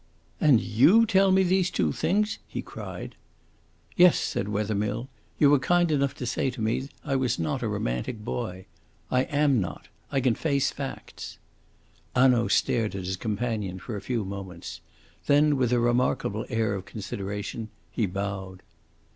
[0.39, 3.13] "And YOU tell me these two things!" he cried.
[3.95, 5.09] "Yes," said Wethermill.
[5.37, 8.65] "You were kind enough to say to me I was not a romantic boy.
[9.11, 9.89] I am not.
[10.11, 11.37] I can face facts."
[12.15, 14.81] Hanaud stared at his companion for a few moments.
[15.27, 18.63] Then, with a remarkable air of consideration, he bowed.